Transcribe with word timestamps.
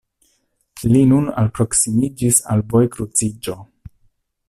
li 0.93 1.03
nun 1.11 1.27
alproksimiĝis 1.43 2.43
al 2.55 2.67
vojkruciĝo. 2.75 3.61